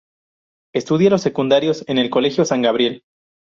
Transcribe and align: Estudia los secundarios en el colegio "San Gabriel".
Estudia 0.73 1.11
los 1.11 1.21
secundarios 1.21 1.85
en 1.87 1.99
el 1.99 2.09
colegio 2.09 2.43
"San 2.43 2.63
Gabriel". 2.63 3.03